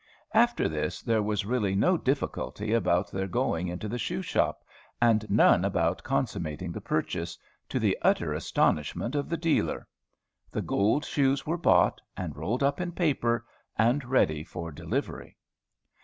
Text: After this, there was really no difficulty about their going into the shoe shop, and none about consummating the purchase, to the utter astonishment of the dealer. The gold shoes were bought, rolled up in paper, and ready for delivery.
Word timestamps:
After 0.33 0.67
this, 0.67 1.03
there 1.03 1.21
was 1.21 1.45
really 1.45 1.75
no 1.75 1.95
difficulty 1.95 2.73
about 2.73 3.11
their 3.11 3.27
going 3.27 3.67
into 3.67 3.87
the 3.87 3.99
shoe 3.99 4.23
shop, 4.23 4.63
and 4.99 5.29
none 5.29 5.63
about 5.63 6.01
consummating 6.03 6.71
the 6.71 6.81
purchase, 6.81 7.37
to 7.69 7.79
the 7.79 7.95
utter 8.01 8.33
astonishment 8.33 9.13
of 9.13 9.29
the 9.29 9.37
dealer. 9.37 9.87
The 10.51 10.63
gold 10.63 11.05
shoes 11.05 11.45
were 11.45 11.55
bought, 11.55 12.01
rolled 12.17 12.63
up 12.63 12.81
in 12.81 12.93
paper, 12.93 13.45
and 13.77 14.03
ready 14.03 14.43
for 14.43 14.71
delivery. 14.71 15.37